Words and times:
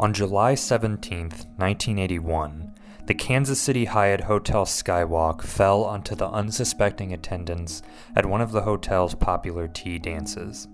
On 0.00 0.14
July 0.14 0.54
17, 0.54 1.28
1981, 1.58 2.74
the 3.04 3.12
Kansas 3.12 3.60
City 3.60 3.84
Hyatt 3.84 4.22
Hotel 4.22 4.64
Skywalk 4.64 5.42
fell 5.42 5.84
onto 5.84 6.14
the 6.14 6.30
unsuspecting 6.30 7.12
attendants 7.12 7.82
at 8.16 8.24
one 8.24 8.40
of 8.40 8.50
the 8.50 8.62
hotel's 8.62 9.14
popular 9.14 9.68
tea 9.68 9.98
dances. 9.98 10.68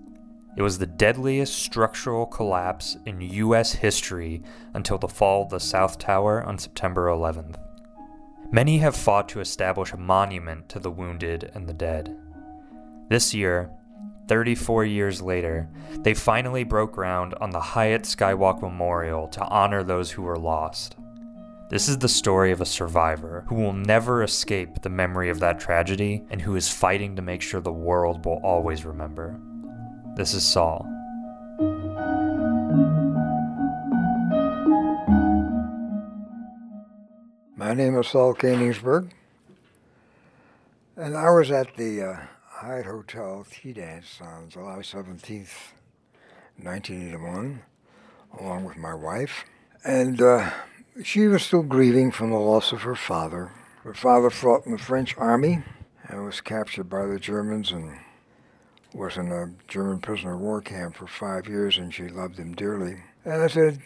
It 0.55 0.61
was 0.61 0.77
the 0.77 0.87
deadliest 0.87 1.55
structural 1.55 2.25
collapse 2.25 2.95
in 3.05 3.19
U.S. 3.19 3.73
history 3.73 4.43
until 4.73 4.97
the 4.97 5.09
fall 5.09 5.43
of 5.43 5.49
the 5.49 5.59
South 5.59 5.99
Tower 5.99 6.41
on 6.41 6.57
September 6.57 7.07
11th. 7.07 7.57
Many 8.49 8.77
have 8.77 8.95
fought 8.95 9.27
to 9.27 9.41
establish 9.41 9.91
a 9.91 9.97
monument 9.97 10.69
to 10.69 10.79
the 10.79 10.89
wounded 10.89 11.51
and 11.53 11.67
the 11.67 11.73
dead. 11.73 12.17
This 13.09 13.33
year, 13.33 13.71
34 14.27 14.85
years 14.85 15.21
later, 15.21 15.69
they 15.99 16.13
finally 16.13 16.63
broke 16.63 16.93
ground 16.93 17.33
on 17.39 17.51
the 17.51 17.59
Hyatt 17.59 18.03
Skywalk 18.03 18.61
Memorial 18.61 19.27
to 19.29 19.45
honor 19.45 19.83
those 19.83 20.11
who 20.11 20.21
were 20.21 20.37
lost. 20.37 20.95
This 21.69 21.89
is 21.89 21.97
the 21.97 22.07
story 22.09 22.51
of 22.51 22.61
a 22.61 22.65
survivor 22.65 23.43
who 23.47 23.55
will 23.55 23.73
never 23.73 24.23
escape 24.23 24.81
the 24.81 24.89
memory 24.89 25.29
of 25.29 25.39
that 25.41 25.59
tragedy 25.59 26.23
and 26.29 26.41
who 26.41 26.55
is 26.55 26.69
fighting 26.69 27.15
to 27.15 27.21
make 27.21 27.41
sure 27.41 27.59
the 27.59 27.71
world 27.71 28.25
will 28.25 28.39
always 28.43 28.85
remember. 28.85 29.39
This 30.15 30.33
is 30.33 30.45
Saul. 30.45 30.85
My 37.57 37.73
name 37.73 37.97
is 37.97 38.07
Saul 38.07 38.33
Koenigsberg, 38.33 39.09
and 40.95 41.17
I 41.17 41.29
was 41.31 41.51
at 41.51 41.75
the 41.75 42.01
uh, 42.01 42.17
Hyatt 42.59 42.87
Hotel 42.87 43.45
tea 43.51 43.71
dance 43.71 44.17
on 44.19 44.49
July 44.49 44.79
17th, 44.79 45.73
1981, 46.59 47.61
along 48.39 48.65
with 48.65 48.77
my 48.77 48.95
wife. 48.95 49.45
And 49.85 50.19
uh, 50.19 50.49
she 51.03 51.27
was 51.27 51.43
still 51.43 51.61
grieving 51.61 52.09
from 52.09 52.31
the 52.31 52.39
loss 52.39 52.71
of 52.71 52.81
her 52.81 52.95
father. 52.95 53.51
Her 53.83 53.93
father 53.93 54.31
fought 54.31 54.65
in 54.65 54.71
the 54.71 54.79
French 54.79 55.15
army 55.17 55.63
and 56.07 56.25
was 56.25 56.41
captured 56.41 56.89
by 56.89 57.05
the 57.05 57.19
Germans 57.19 57.71
and 57.71 57.99
was 58.91 59.17
in 59.17 59.31
a 59.31 59.53
German 59.67 59.99
prisoner 59.99 60.33
of 60.33 60.39
war 60.39 60.59
camp 60.59 60.95
for 60.95 61.05
five 61.05 61.47
years, 61.47 61.77
and 61.77 61.93
she 61.93 62.07
loved 62.07 62.37
him 62.39 62.55
dearly. 62.55 63.03
And 63.23 63.43
I 63.43 63.47
said, 63.47 63.81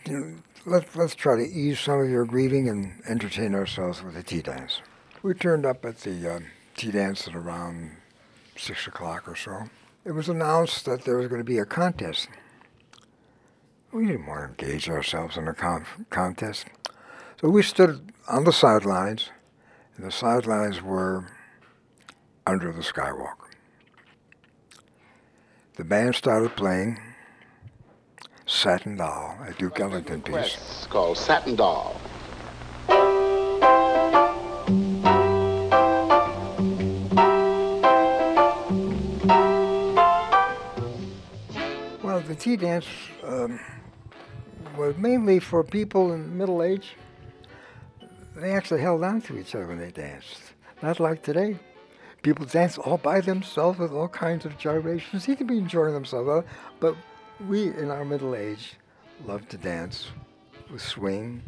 let, 0.66 0.96
let's 0.96 1.16
try 1.16 1.36
to 1.36 1.44
ease 1.44 1.82
some 1.82 2.00
of 2.00 2.10
your 2.10 2.24
grieving 2.24 2.70
and 2.70 3.02
entertain 3.06 3.54
ourselves 3.54 4.02
with 4.02 4.16
a 4.16 4.24
tea 4.24 4.42
dance. 4.42 4.82
We 5.22 5.34
turned 5.34 5.66
up 5.66 5.84
at 5.84 5.98
the 5.98 6.36
uh, 6.36 6.40
tea 6.78 6.92
dance 6.92 7.28
at 7.28 7.36
around 7.36 7.98
6 8.58 8.88
o'clock 8.88 9.28
or 9.28 9.36
so. 9.36 9.64
It 10.04 10.12
was 10.12 10.30
announced 10.30 10.86
that 10.86 11.06
there 11.06 11.18
was 11.18 11.28
going 11.28 11.40
to 11.42 11.46
be 11.46 11.60
a 11.60 11.66
contest. 11.66 12.28
We 13.92 14.06
didn't 14.08 14.26
want 14.26 14.58
to 14.58 14.66
engage 14.66 14.90
ourselves 14.90 15.38
in 15.38 15.48
a 15.48 15.54
con- 15.54 15.86
contest. 16.10 16.68
So 17.40 17.50
we 17.50 17.62
stood 17.62 18.12
on 18.28 18.44
the 18.46 18.54
sidelines, 18.54 19.30
and 19.96 20.06
the 20.06 20.12
sidelines 20.12 20.82
were 20.82 21.28
under 22.48 22.72
the 22.72 22.82
skywalk. 22.82 23.36
The 25.76 25.84
band 25.84 26.16
started 26.16 26.56
playing 26.56 27.00
Satin 28.46 28.98
Doll, 28.98 29.38
a 29.48 29.54
Duke 29.54 29.80
Ellington 29.80 30.22
piece. 30.22 30.58
It's 30.58 30.88
called 30.88 31.18
Satin 31.18 31.56
Doll. 31.56 32.00
Tea 42.42 42.56
dance 42.56 42.88
um, 43.24 43.60
was 44.76 44.98
mainly 44.98 45.40
for 45.40 45.64
people 45.64 46.12
in 46.12 46.36
middle 46.36 46.64
age. 46.64 46.96
They 48.36 48.52
actually 48.52 48.82
held 48.82 49.04
on 49.04 49.22
to 49.24 49.38
each 49.38 49.54
other 49.54 49.68
when 49.68 49.78
they 49.78 49.92
danced. 49.92 50.42
Not 50.82 51.00
like 51.00 51.22
today. 51.22 51.60
People 52.24 52.48
dance 52.48 52.80
all 52.80 52.98
by 52.98 53.22
themselves 53.22 53.78
with 53.78 53.92
all 53.92 54.08
kinds 54.08 54.46
of 54.46 54.58
gyrations. 54.58 55.28
They 55.28 55.36
can 55.36 55.46
be 55.46 55.60
enjoying 55.60 55.94
themselves, 55.94 56.30
uh, 56.30 56.42
but 56.80 56.96
we 57.48 57.68
in 57.68 57.92
our 57.92 58.04
middle 58.04 58.36
age 58.36 58.74
love 59.24 59.48
to 59.50 59.58
dance 59.58 60.08
with 60.72 60.82
swing, 60.82 61.44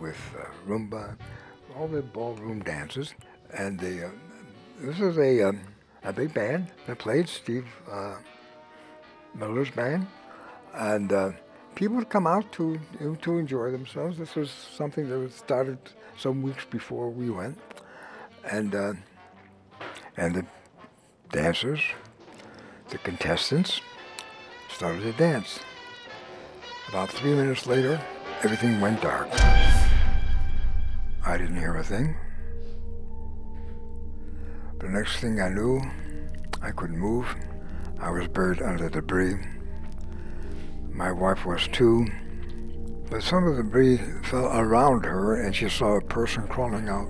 with 0.00 0.18
uh, 0.36 0.46
rumba, 0.68 1.16
all 1.76 1.86
the 1.86 2.02
ballroom 2.02 2.60
dances. 2.64 3.14
And 3.56 3.78
the, 3.78 4.06
uh, 4.06 4.10
this 4.80 4.98
is 4.98 5.16
a, 5.16 5.42
um, 5.50 5.60
a 6.02 6.12
big 6.12 6.34
band 6.34 6.72
that 6.88 6.98
played, 6.98 7.28
Steve 7.28 7.66
uh, 7.88 8.16
Miller's 9.38 9.70
band. 9.70 10.06
And 10.74 11.12
uh, 11.12 11.30
people 11.74 11.96
would 11.96 12.10
come 12.10 12.26
out 12.26 12.50
to, 12.52 12.80
to 13.22 13.38
enjoy 13.38 13.70
themselves. 13.70 14.18
This 14.18 14.34
was 14.34 14.50
something 14.50 15.08
that 15.08 15.18
was 15.18 15.34
started 15.34 15.78
some 16.16 16.42
weeks 16.42 16.64
before 16.64 17.08
we 17.10 17.30
went. 17.30 17.58
And, 18.50 18.74
uh, 18.74 18.92
and 20.16 20.34
the 20.34 20.46
dancers, 21.30 21.80
the 22.90 22.98
contestants, 22.98 23.80
started 24.68 25.02
to 25.02 25.12
dance. 25.12 25.60
About 26.88 27.10
three 27.10 27.34
minutes 27.34 27.66
later, 27.66 28.00
everything 28.42 28.80
went 28.80 29.02
dark. 29.02 29.28
I 31.26 31.36
didn't 31.36 31.58
hear 31.58 31.76
a 31.76 31.84
thing. 31.84 32.16
The 34.80 34.88
next 34.88 35.20
thing 35.20 35.40
I 35.40 35.48
knew, 35.48 35.82
I 36.62 36.70
couldn't 36.70 36.98
move. 36.98 37.26
I 38.00 38.10
was 38.10 38.28
buried 38.28 38.62
under 38.62 38.88
debris. 38.88 39.36
My 40.90 41.12
wife 41.12 41.44
was 41.44 41.66
too. 41.68 42.06
But 43.10 43.22
some 43.22 43.46
of 43.46 43.56
the 43.56 43.62
debris 43.62 43.98
fell 44.24 44.46
around 44.46 45.04
her, 45.04 45.42
and 45.42 45.54
she 45.54 45.68
saw 45.68 45.96
a 45.96 46.00
person 46.00 46.46
crawling 46.46 46.88
out. 46.88 47.08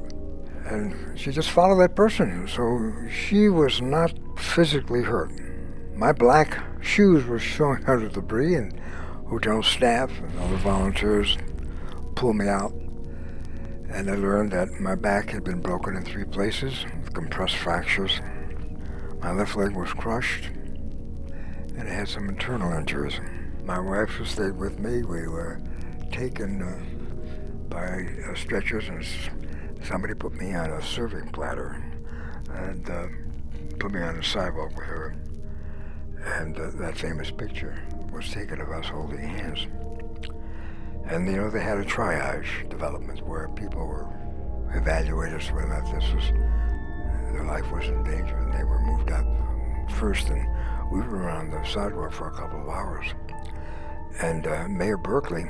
And 0.64 1.18
she 1.18 1.32
just 1.32 1.50
followed 1.50 1.80
that 1.80 1.96
person. 1.96 2.46
So 2.46 2.92
she 3.10 3.48
was 3.48 3.80
not 3.80 4.12
physically 4.38 5.02
hurt. 5.02 5.32
My 5.94 6.12
black 6.12 6.58
shoes 6.80 7.24
were 7.24 7.38
showing 7.38 7.84
out 7.86 8.02
of 8.02 8.12
debris, 8.12 8.54
and 8.54 8.80
hotel 9.28 9.62
staff 9.62 10.10
and 10.20 10.38
other 10.38 10.56
volunteers 10.56 11.36
pulled 12.14 12.36
me 12.36 12.48
out. 12.48 12.72
And 13.90 14.10
I 14.10 14.14
learned 14.14 14.52
that 14.52 14.70
my 14.80 14.94
back 14.94 15.30
had 15.30 15.44
been 15.44 15.60
broken 15.60 15.96
in 15.96 16.04
three 16.04 16.24
places 16.24 16.84
with 17.00 17.12
compressed 17.14 17.56
fractures. 17.56 18.20
My 19.20 19.32
left 19.32 19.56
leg 19.56 19.74
was 19.74 19.92
crushed, 19.92 20.50
and 21.78 21.88
had 21.88 22.08
some 22.08 22.28
internal 22.28 22.72
injuries. 22.72 23.20
My 23.64 23.78
wife 23.78 24.10
stayed 24.26 24.56
with 24.56 24.78
me. 24.78 25.02
We 25.02 25.28
were 25.28 25.60
taken 26.10 26.62
uh, 26.62 26.78
by 27.68 28.08
uh, 28.28 28.34
stretchers, 28.34 28.88
and 28.88 29.06
somebody 29.84 30.14
put 30.14 30.34
me 30.34 30.54
on 30.54 30.70
a 30.70 30.82
serving 30.82 31.28
platter 31.28 31.82
and 32.52 32.90
uh, 32.90 33.06
put 33.78 33.92
me 33.92 34.02
on 34.02 34.16
the 34.16 34.22
sidewalk 34.22 34.76
with 34.76 34.86
her. 34.86 35.14
And 36.24 36.58
uh, 36.58 36.70
that 36.74 36.98
famous 36.98 37.30
picture 37.30 37.78
was 38.12 38.28
taken 38.30 38.60
of 38.60 38.70
us 38.70 38.86
holding 38.86 39.20
hands. 39.20 39.66
And 41.04 41.26
you 41.26 41.36
know, 41.36 41.48
they 41.48 41.62
had 41.62 41.78
a 41.78 41.84
triage 41.84 42.68
development 42.68 43.26
where 43.26 43.48
people 43.50 43.86
were 43.86 44.08
evaluated 44.74 45.42
whether 45.52 45.72
or 45.72 45.80
not 45.80 45.94
this 45.94 46.12
was 46.12 46.24
their 47.32 47.44
life 47.44 47.70
was 47.70 47.84
in 47.86 48.02
danger, 48.04 48.36
and 48.36 48.52
they 48.52 48.64
were 48.64 48.80
moved 48.80 49.10
up 49.12 49.26
first. 49.92 50.28
And 50.28 50.44
we 50.90 51.00
were 51.00 51.28
on 51.28 51.50
the 51.50 51.62
sidewalk 51.64 52.12
for 52.12 52.28
a 52.28 52.32
couple 52.32 52.60
of 52.62 52.68
hours. 52.68 53.06
And 54.22 54.46
uh, 54.46 54.68
Mayor 54.68 54.96
Berkley 54.96 55.44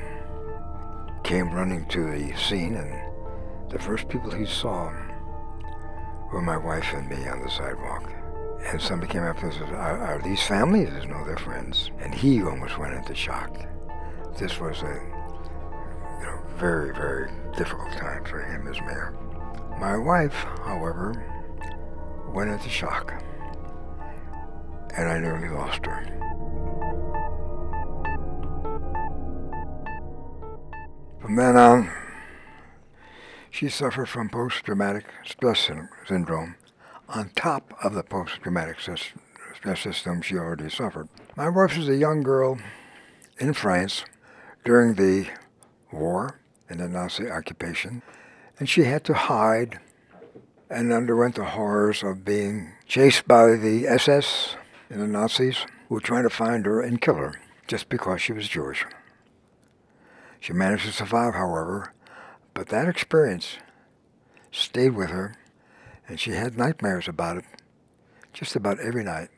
came 1.23 1.51
running 1.51 1.85
to 1.87 2.11
the 2.11 2.35
scene, 2.37 2.75
and 2.75 3.71
the 3.71 3.79
first 3.79 4.07
people 4.09 4.31
he 4.31 4.45
saw 4.45 4.91
were 6.31 6.41
my 6.41 6.57
wife 6.57 6.93
and 6.93 7.09
me 7.09 7.27
on 7.27 7.41
the 7.41 7.49
sidewalk. 7.49 8.11
And 8.65 8.81
somebody 8.81 9.11
came 9.11 9.23
up 9.23 9.41
and 9.41 9.53
said, 9.53 9.69
are, 9.69 9.99
are 9.99 10.21
these 10.21 10.43
families? 10.43 10.89
No, 11.07 11.23
they're 11.25 11.37
friends. 11.37 11.91
And 11.99 12.13
he 12.13 12.43
almost 12.43 12.77
went 12.77 12.93
into 12.93 13.15
shock. 13.15 13.57
This 14.37 14.59
was 14.59 14.81
a 14.81 15.01
you 16.19 16.25
know, 16.25 16.39
very, 16.57 16.93
very 16.93 17.31
difficult 17.57 17.91
time 17.93 18.25
for 18.25 18.41
him 18.41 18.67
as 18.67 18.79
mayor. 18.81 19.15
My 19.79 19.97
wife, 19.97 20.33
however, 20.33 21.25
went 22.33 22.49
into 22.49 22.69
shock. 22.69 23.23
And 24.99 25.07
I 25.07 25.17
nearly 25.17 25.47
lost 25.47 25.85
her. 25.85 26.03
From 31.21 31.37
then 31.37 31.55
on, 31.55 31.89
she 33.49 33.69
suffered 33.69 34.09
from 34.09 34.27
post-traumatic 34.27 35.05
stress 35.25 35.69
syndrome 36.05 36.55
on 37.07 37.29
top 37.37 37.73
of 37.81 37.93
the 37.93 38.03
post-traumatic 38.03 38.81
stress 38.81 39.79
system 39.79 40.21
she 40.21 40.35
already 40.35 40.69
suffered. 40.69 41.07
My 41.37 41.47
wife 41.47 41.77
was 41.77 41.87
a 41.87 41.95
young 41.95 42.21
girl 42.21 42.59
in 43.39 43.53
France 43.53 44.03
during 44.65 44.95
the 44.95 45.29
war 45.93 46.41
and 46.67 46.81
the 46.81 46.89
Nazi 46.89 47.31
occupation, 47.31 48.01
and 48.59 48.67
she 48.67 48.83
had 48.83 49.05
to 49.05 49.13
hide 49.13 49.79
and 50.69 50.91
underwent 50.91 51.35
the 51.35 51.45
horrors 51.45 52.03
of 52.03 52.25
being 52.25 52.73
chased 52.85 53.25
by 53.29 53.55
the 53.55 53.87
SS 53.87 54.57
and 54.89 55.01
the 55.01 55.07
Nazis 55.07 55.65
were 55.87 55.99
trying 55.99 56.23
to 56.23 56.29
find 56.29 56.65
her 56.65 56.81
and 56.81 57.01
kill 57.01 57.15
her 57.15 57.39
just 57.67 57.89
because 57.89 58.21
she 58.21 58.33
was 58.33 58.47
Jewish. 58.47 58.85
She 60.39 60.53
managed 60.53 60.85
to 60.85 60.91
survive, 60.91 61.35
however, 61.35 61.93
but 62.53 62.69
that 62.69 62.87
experience 62.87 63.57
stayed 64.51 64.95
with 64.95 65.09
her, 65.09 65.35
and 66.07 66.19
she 66.19 66.31
had 66.31 66.57
nightmares 66.57 67.07
about 67.07 67.37
it 67.37 67.45
just 68.33 68.55
about 68.55 68.79
every 68.79 69.03
night, 69.03 69.29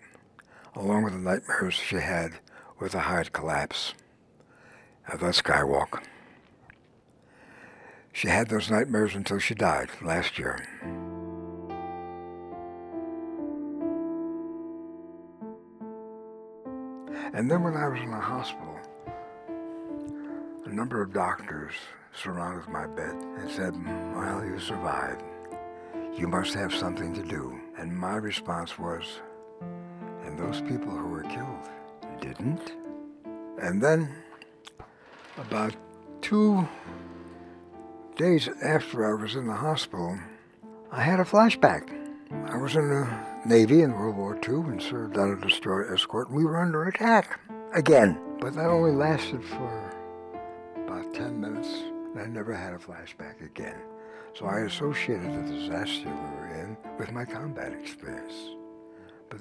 along 0.75 1.03
with 1.03 1.13
the 1.13 1.19
nightmares 1.19 1.73
she 1.73 1.97
had 1.97 2.39
with 2.79 2.93
the 2.93 2.99
Hyatt 2.99 3.33
collapse 3.33 3.93
of 5.11 5.19
the 5.19 5.27
skywalk. 5.27 6.03
She 8.13 8.27
had 8.27 8.49
those 8.49 8.69
nightmares 8.69 9.15
until 9.15 9.39
she 9.39 9.55
died 9.55 9.89
last 10.01 10.37
year. 10.37 10.67
And 17.33 17.49
then 17.49 17.63
when 17.63 17.75
I 17.75 17.87
was 17.87 18.01
in 18.01 18.11
the 18.11 18.17
hospital, 18.17 18.77
a 20.65 20.69
number 20.69 21.01
of 21.01 21.13
doctors 21.13 21.73
surrounded 22.13 22.67
my 22.67 22.85
bed 22.87 23.15
and 23.15 23.49
said, 23.49 23.73
Well, 24.15 24.43
you 24.45 24.59
survived. 24.59 25.23
You 26.17 26.27
must 26.27 26.53
have 26.55 26.73
something 26.73 27.13
to 27.13 27.23
do. 27.23 27.57
And 27.77 27.97
my 27.97 28.15
response 28.15 28.77
was, 28.77 29.21
And 30.25 30.37
those 30.37 30.61
people 30.61 30.91
who 30.91 31.07
were 31.07 31.23
killed 31.23 31.69
didn't? 32.19 32.73
And 33.61 33.81
then, 33.81 34.13
about 35.37 35.73
two 36.21 36.67
days 38.17 38.49
after 38.61 39.09
I 39.09 39.21
was 39.21 39.35
in 39.35 39.47
the 39.47 39.53
hospital, 39.53 40.19
I 40.91 41.01
had 41.01 41.21
a 41.21 41.23
flashback. 41.23 41.89
I 42.49 42.57
was 42.57 42.75
in 42.75 42.89
the 42.89 43.30
Navy 43.45 43.81
in 43.81 43.93
World 43.93 44.17
War 44.17 44.35
II 44.47 44.71
and 44.71 44.81
served 44.81 45.17
on 45.17 45.31
a 45.31 45.35
destroyer 45.41 45.93
escort. 45.93 46.27
and 46.27 46.37
We 46.37 46.45
were 46.45 46.61
under 46.61 46.83
attack 46.85 47.39
again, 47.73 48.19
but 48.39 48.53
that 48.53 48.67
only 48.67 48.91
lasted 48.91 49.43
for 49.43 49.93
about 50.85 51.11
10 51.13 51.41
minutes. 51.41 51.69
And 52.13 52.19
I 52.19 52.25
never 52.27 52.53
had 52.53 52.73
a 52.73 52.77
flashback 52.77 53.43
again. 53.43 53.77
So 54.35 54.45
I 54.45 54.61
associated 54.61 55.33
the 55.33 55.53
disaster 55.53 56.05
we 56.05 56.37
were 56.37 56.53
in 56.53 56.77
with 56.99 57.11
my 57.11 57.25
combat 57.25 57.73
experience. 57.73 58.33
But 59.29 59.39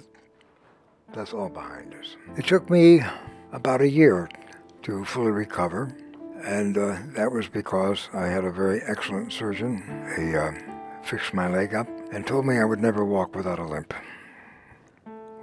that's 1.12 1.34
all 1.34 1.50
behind 1.50 1.94
us. 1.94 2.16
It 2.36 2.46
took 2.46 2.70
me 2.70 3.02
about 3.52 3.82
a 3.82 3.88
year 3.88 4.30
to 4.82 5.04
fully 5.04 5.30
recover, 5.30 5.94
and 6.42 6.78
uh, 6.78 6.96
that 7.16 7.30
was 7.30 7.48
because 7.48 8.08
I 8.14 8.26
had 8.26 8.44
a 8.44 8.50
very 8.50 8.80
excellent 8.86 9.32
surgeon. 9.32 9.82
He 10.16 10.34
uh, 10.34 10.52
fixed 11.04 11.34
my 11.34 11.48
leg 11.48 11.74
up 11.74 11.88
and 12.12 12.26
told 12.26 12.46
me 12.46 12.58
I 12.58 12.64
would 12.64 12.80
never 12.80 13.04
walk 13.04 13.34
without 13.34 13.58
a 13.58 13.64
limp. 13.64 13.94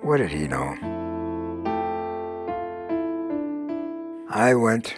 What 0.02 0.18
did 0.18 0.30
he 0.30 0.48
know? 0.48 0.78
I 4.30 4.54
went, 4.56 4.96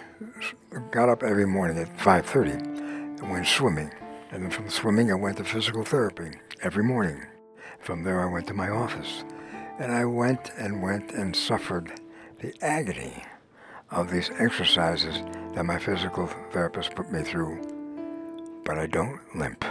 got 0.90 1.08
up 1.08 1.22
every 1.22 1.46
morning 1.46 1.78
at 1.78 1.96
5.30 1.96 3.20
and 3.20 3.30
went 3.30 3.46
swimming. 3.46 3.90
And 4.30 4.52
from 4.52 4.68
swimming, 4.68 5.10
I 5.10 5.14
went 5.14 5.38
to 5.38 5.44
physical 5.44 5.84
therapy 5.84 6.32
every 6.62 6.84
morning. 6.84 7.24
From 7.80 8.02
there, 8.02 8.20
I 8.20 8.30
went 8.30 8.46
to 8.48 8.54
my 8.54 8.68
office. 8.68 9.24
And 9.78 9.90
I 9.92 10.04
went 10.04 10.52
and 10.58 10.82
went 10.82 11.12
and 11.12 11.34
suffered 11.34 11.90
the 12.40 12.54
agony 12.62 13.24
of 13.90 14.10
these 14.10 14.30
exercises 14.38 15.22
that 15.54 15.64
my 15.64 15.78
physical 15.78 16.26
therapist 16.52 16.94
put 16.94 17.10
me 17.10 17.22
through. 17.22 17.60
But 18.64 18.78
I 18.78 18.86
don't 18.86 19.20
limp. 19.34 19.64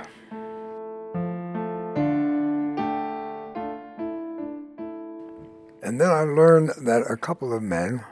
And 5.89 5.99
then 5.99 6.11
I 6.11 6.21
learned 6.21 6.69
that 6.85 7.09
a 7.09 7.17
couple 7.17 7.51
of 7.51 7.63
men 7.63 8.05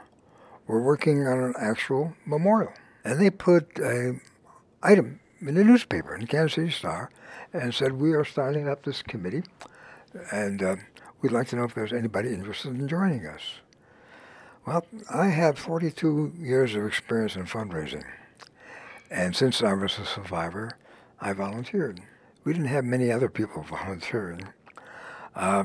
were 0.66 0.82
working 0.82 1.28
on 1.28 1.38
an 1.38 1.54
actual 1.60 2.12
memorial. 2.26 2.72
And 3.04 3.20
they 3.20 3.30
put 3.30 3.78
a 3.78 4.18
item 4.82 5.20
in 5.40 5.54
the 5.54 5.62
newspaper, 5.62 6.12
in 6.12 6.22
the 6.22 6.26
Kansas 6.26 6.54
City 6.54 6.72
Star, 6.72 7.08
and 7.52 7.72
said, 7.72 7.92
we 7.92 8.14
are 8.14 8.24
starting 8.24 8.68
up 8.68 8.82
this 8.82 9.00
committee, 9.00 9.44
and 10.32 10.60
uh, 10.60 10.74
we'd 11.22 11.30
like 11.30 11.46
to 11.50 11.56
know 11.56 11.62
if 11.62 11.74
there's 11.76 11.92
anybody 11.92 12.30
interested 12.30 12.74
in 12.74 12.88
joining 12.88 13.24
us. 13.26 13.42
Well, 14.66 14.84
I 15.08 15.28
have 15.28 15.56
42 15.56 16.32
years 16.36 16.74
of 16.74 16.84
experience 16.84 17.36
in 17.36 17.44
fundraising. 17.44 18.02
And 19.08 19.36
since 19.36 19.62
I 19.62 19.74
was 19.74 19.96
a 20.00 20.04
survivor, 20.04 20.72
I 21.20 21.32
volunteered. 21.32 22.00
We 22.42 22.54
didn't 22.54 22.70
have 22.70 22.84
many 22.84 23.12
other 23.12 23.28
people 23.28 23.62
volunteering. 23.70 24.48
Uh, 25.36 25.62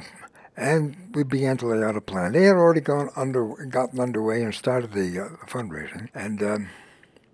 and 0.55 0.95
we 1.13 1.23
began 1.23 1.57
to 1.57 1.67
lay 1.67 1.83
out 1.83 1.95
a 1.95 2.01
plan. 2.01 2.33
They 2.33 2.43
had 2.43 2.55
already 2.55 2.81
gone 2.81 3.09
under, 3.15 3.45
gotten 3.65 3.99
underway 3.99 4.43
and 4.43 4.53
started 4.53 4.93
the 4.93 5.19
uh, 5.19 5.45
fundraising, 5.45 6.09
and 6.13 6.43
um, 6.43 6.69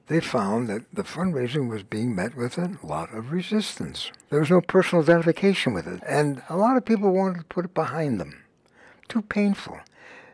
they 0.07 0.19
found 0.19 0.67
that 0.69 0.83
the 0.93 1.03
fundraising 1.03 1.69
was 1.69 1.83
being 1.83 2.15
met 2.15 2.35
with 2.35 2.57
a 2.57 2.77
lot 2.83 3.13
of 3.13 3.31
resistance. 3.31 4.11
There 4.29 4.39
was 4.39 4.49
no 4.49 4.61
personal 4.61 5.03
identification 5.03 5.73
with 5.73 5.87
it, 5.87 6.01
and 6.07 6.41
a 6.49 6.57
lot 6.57 6.77
of 6.77 6.85
people 6.85 7.13
wanted 7.13 7.39
to 7.39 7.45
put 7.45 7.65
it 7.65 7.73
behind 7.73 8.19
them. 8.19 8.43
Too 9.07 9.21
painful. 9.21 9.79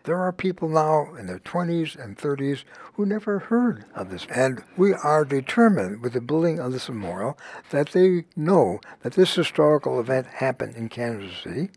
There 0.05 0.19
are 0.19 0.31
people 0.31 0.69
now 0.69 1.15
in 1.15 1.25
their 1.25 1.39
20s 1.39 2.01
and 2.01 2.15
30s 2.15 2.63
who 2.93 3.07
never 3.07 3.39
heard 3.39 3.85
of 3.95 4.11
this. 4.11 4.27
And 4.29 4.63
we 4.77 4.93
are 4.93 5.25
determined 5.25 6.01
with 6.01 6.13
the 6.13 6.21
building 6.21 6.59
of 6.59 6.71
this 6.71 6.87
memorial 6.87 7.39
that 7.71 7.89
they 7.89 8.25
know 8.35 8.79
that 9.01 9.13
this 9.13 9.33
historical 9.33 9.99
event 9.99 10.27
happened 10.27 10.75
in 10.75 10.89
Kansas 10.89 11.35
City 11.43 11.71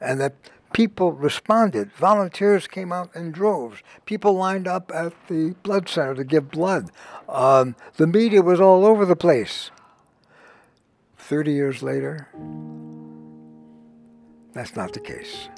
and 0.00 0.20
that 0.20 0.34
people 0.72 1.12
responded. 1.12 1.92
Volunteers 1.92 2.66
came 2.66 2.92
out 2.92 3.14
in 3.14 3.32
droves. 3.32 3.82
People 4.04 4.34
lined 4.34 4.66
up 4.66 4.92
at 4.94 5.12
the 5.28 5.54
blood 5.62 5.88
center 5.88 6.14
to 6.14 6.24
give 6.24 6.50
blood. 6.50 6.90
Um, 7.28 7.76
the 7.96 8.06
media 8.06 8.42
was 8.42 8.60
all 8.60 8.84
over 8.84 9.04
the 9.04 9.16
place. 9.16 9.70
30 11.18 11.52
years 11.52 11.82
later, 11.82 12.28
that's 14.52 14.74
not 14.76 14.92
the 14.92 15.00
case. 15.00 15.48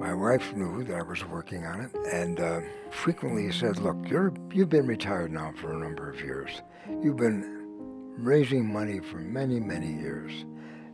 My 0.00 0.14
wife 0.14 0.54
knew 0.54 0.82
that 0.84 0.96
I 0.96 1.02
was 1.02 1.24
working 1.26 1.66
on 1.66 1.82
it, 1.82 1.94
and 2.10 2.40
uh, 2.40 2.60
frequently 2.90 3.52
said, 3.52 3.76
"Look, 3.78 3.96
you're 4.08 4.32
you've 4.50 4.70
been 4.70 4.86
retired 4.86 5.30
now 5.30 5.52
for 5.56 5.74
a 5.74 5.78
number 5.78 6.08
of 6.08 6.18
years. 6.20 6.62
You've 7.02 7.18
been 7.18 7.60
raising 8.16 8.72
money 8.72 9.00
for 9.00 9.18
many, 9.18 9.60
many 9.60 9.92
years. 9.92 10.46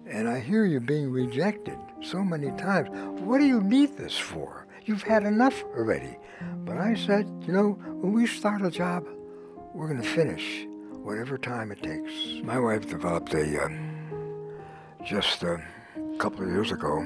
And 0.08 0.28
I 0.28 0.38
hear 0.38 0.64
you 0.64 0.80
being 0.80 1.10
rejected 1.10 1.78
so 2.02 2.22
many 2.22 2.50
times. 2.52 2.88
What 3.20 3.38
do 3.38 3.44
you 3.44 3.60
need 3.60 3.96
this 3.96 4.16
for? 4.16 4.66
You've 4.84 5.02
had 5.02 5.24
enough 5.24 5.64
already. 5.64 6.16
But 6.64 6.76
I 6.76 6.94
said, 6.94 7.28
you 7.46 7.52
know, 7.52 7.72
when 8.00 8.12
we 8.12 8.26
start 8.26 8.62
a 8.62 8.70
job, 8.70 9.04
we're 9.74 9.88
going 9.88 10.00
to 10.00 10.08
finish 10.08 10.66
whatever 11.02 11.36
time 11.38 11.72
it 11.72 11.82
takes. 11.82 12.12
My 12.44 12.58
wife 12.58 12.88
developed 12.88 13.34
a, 13.34 13.64
uh, 13.64 13.68
just 15.04 15.42
a 15.42 15.60
couple 16.18 16.44
of 16.44 16.50
years 16.50 16.70
ago, 16.70 17.04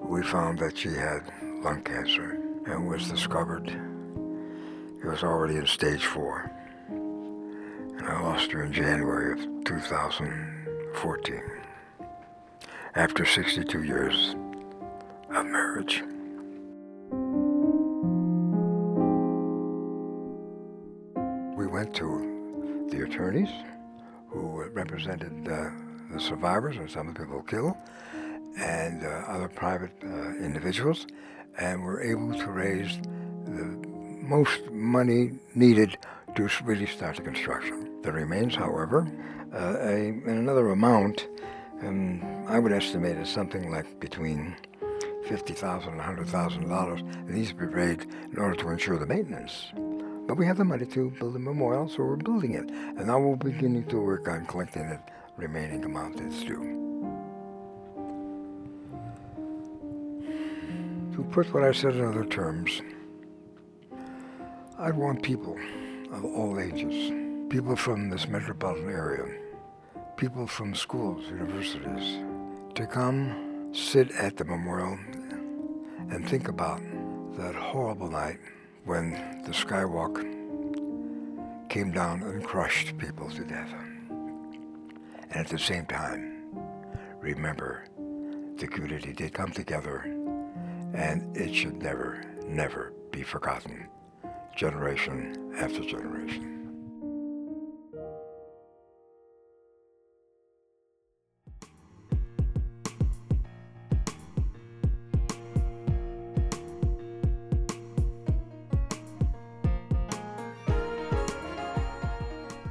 we 0.00 0.22
found 0.22 0.58
that 0.58 0.76
she 0.76 0.90
had 0.90 1.32
lung 1.62 1.82
cancer 1.82 2.40
and 2.66 2.88
was 2.88 3.08
discovered 3.08 3.68
it 3.68 5.10
was 5.10 5.22
already 5.22 5.56
in 5.56 5.66
stage 5.66 6.04
four. 6.04 6.50
And 6.88 8.06
I 8.06 8.20
lost 8.22 8.50
her 8.50 8.64
in 8.64 8.72
January 8.72 9.40
of 9.40 9.64
2014 9.64 11.55
after 12.96 13.26
62 13.26 13.82
years 13.82 14.34
of 15.28 15.44
marriage. 15.44 16.02
We 21.54 21.66
went 21.66 21.94
to 21.96 22.88
the 22.90 23.02
attorneys 23.04 23.50
who 24.28 24.64
represented 24.72 25.46
uh, 25.46 25.70
the 26.10 26.18
survivors 26.18 26.76
and 26.76 26.90
some 26.90 27.08
of 27.08 27.14
the 27.14 27.20
people 27.20 27.42
killed 27.42 27.74
and 28.58 29.04
uh, 29.04 29.08
other 29.28 29.48
private 29.48 29.92
uh, 30.02 30.30
individuals 30.36 31.06
and 31.58 31.82
were 31.82 32.02
able 32.02 32.32
to 32.32 32.46
raise 32.46 32.98
the 33.44 33.78
most 34.22 34.70
money 34.70 35.32
needed 35.54 35.98
to 36.34 36.48
really 36.64 36.86
start 36.86 37.16
the 37.16 37.22
construction. 37.22 38.00
There 38.00 38.14
remains, 38.14 38.54
however, 38.54 39.06
uh, 39.52 39.76
a, 39.80 40.08
another 40.26 40.70
amount 40.70 41.28
and 41.80 42.22
I 42.48 42.58
would 42.58 42.72
estimate 42.72 43.16
it 43.16 43.26
something 43.26 43.70
like 43.70 44.00
between 44.00 44.56
50,000 45.28 45.92
and 45.92 46.00
$100,000 46.00 47.26
that 47.26 47.34
needs 47.34 47.48
to 47.50 47.54
be 47.54 47.66
raised 47.66 48.02
in 48.32 48.38
order 48.38 48.54
to 48.56 48.68
ensure 48.68 48.98
the 48.98 49.06
maintenance. 49.06 49.72
But 50.26 50.36
we 50.36 50.46
have 50.46 50.56
the 50.56 50.64
money 50.64 50.86
to 50.86 51.10
build 51.10 51.36
a 51.36 51.38
memorial, 51.38 51.88
so 51.88 52.02
we're 52.02 52.16
building 52.16 52.54
it. 52.54 52.68
And 52.70 53.06
now 53.06 53.18
we're 53.18 53.36
beginning 53.36 53.84
to 53.86 53.98
work 53.98 54.28
on 54.28 54.46
collecting 54.46 54.88
the 54.88 55.00
remaining 55.36 55.84
amount 55.84 56.16
that's 56.16 56.42
due. 56.42 56.74
To 61.14 61.22
put 61.30 61.52
what 61.54 61.62
I 61.62 61.72
said 61.72 61.94
in 61.94 62.04
other 62.04 62.24
terms, 62.24 62.82
I'd 64.78 64.96
want 64.96 65.22
people 65.22 65.56
of 66.12 66.24
all 66.24 66.60
ages, 66.60 67.12
people 67.50 67.76
from 67.76 68.10
this 68.10 68.28
metropolitan 68.28 68.90
area, 68.90 69.24
people 70.16 70.46
from 70.46 70.74
schools, 70.74 71.26
universities, 71.28 72.22
to 72.74 72.86
come 72.86 73.70
sit 73.74 74.10
at 74.12 74.36
the 74.36 74.44
memorial 74.44 74.98
and 76.10 76.26
think 76.26 76.48
about 76.48 76.80
that 77.36 77.54
horrible 77.54 78.10
night 78.10 78.38
when 78.84 79.10
the 79.44 79.52
skywalk 79.52 80.16
came 81.68 81.92
down 81.92 82.22
and 82.22 82.42
crushed 82.42 82.96
people 82.96 83.28
to 83.28 83.44
death. 83.44 83.70
And 85.30 85.36
at 85.36 85.48
the 85.48 85.58
same 85.58 85.84
time, 85.84 86.44
remember, 87.20 87.84
the 88.56 88.66
community 88.66 89.12
did 89.12 89.34
come 89.34 89.50
together, 89.50 90.00
and 90.94 91.36
it 91.36 91.54
should 91.54 91.82
never, 91.82 92.24
never 92.46 92.94
be 93.10 93.22
forgotten, 93.22 93.86
generation 94.56 95.52
after 95.58 95.82
generation. 95.82 96.55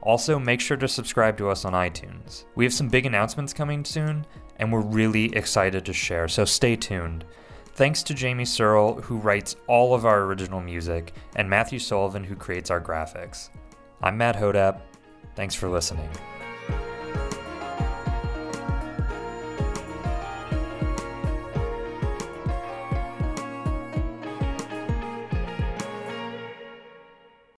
Also, 0.00 0.38
make 0.38 0.60
sure 0.60 0.76
to 0.76 0.86
subscribe 0.86 1.36
to 1.38 1.50
us 1.50 1.64
on 1.64 1.72
iTunes. 1.72 2.44
We 2.54 2.62
have 2.64 2.72
some 2.72 2.88
big 2.88 3.04
announcements 3.04 3.52
coming 3.52 3.84
soon, 3.84 4.26
and 4.60 4.72
we're 4.72 4.80
really 4.80 5.34
excited 5.34 5.84
to 5.84 5.92
share, 5.92 6.28
so 6.28 6.44
stay 6.44 6.76
tuned. 6.76 7.24
Thanks 7.74 8.04
to 8.04 8.14
Jamie 8.14 8.44
Searle, 8.44 9.00
who 9.02 9.16
writes 9.16 9.56
all 9.66 9.94
of 9.94 10.06
our 10.06 10.22
original 10.22 10.60
music, 10.60 11.12
and 11.34 11.50
Matthew 11.50 11.80
Sullivan, 11.80 12.22
who 12.22 12.36
creates 12.36 12.70
our 12.70 12.80
graphics. 12.80 13.48
I'm 14.00 14.16
Matt 14.16 14.36
Hodap. 14.36 14.80
Thanks 15.34 15.56
for 15.56 15.68
listening. 15.68 16.08